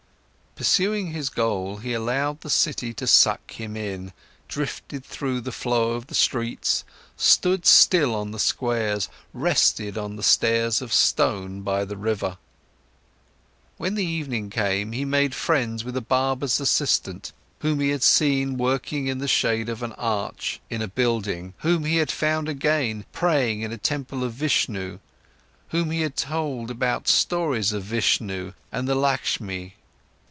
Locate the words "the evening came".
13.95-14.91